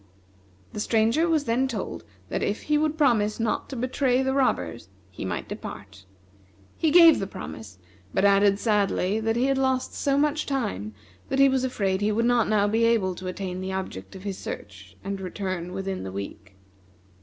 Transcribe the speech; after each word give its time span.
"The 0.73 0.79
Stranger 0.79 1.29
was 1.29 1.43
then 1.43 1.67
told 1.67 2.03
that 2.29 2.41
if 2.41 2.63
he 2.63 2.77
would 2.79 2.97
promise 2.97 3.39
not 3.39 3.69
to 3.69 3.75
betray 3.75 4.23
the 4.23 4.33
robbers 4.33 4.89
he 5.11 5.23
might 5.23 5.47
depart. 5.47 6.05
He 6.75 6.89
gave 6.89 7.19
the 7.19 7.27
promise; 7.27 7.77
but 8.11 8.25
added 8.25 8.57
sadly 8.57 9.19
that 9.19 9.35
he 9.35 9.45
had 9.45 9.59
lost 9.59 9.93
so 9.93 10.17
much 10.17 10.47
time 10.47 10.95
that 11.29 11.37
he 11.37 11.47
was 11.47 11.63
afraid 11.63 12.01
he 12.01 12.11
would 12.11 12.25
not 12.25 12.49
now 12.49 12.67
be 12.67 12.83
able 12.83 13.13
to 13.13 13.27
attain 13.27 13.61
the 13.61 13.73
object 13.73 14.15
of 14.15 14.23
his 14.23 14.39
search 14.39 14.95
and 15.03 15.21
return 15.21 15.71
within 15.71 16.01
the 16.01 16.11
week. 16.11 16.55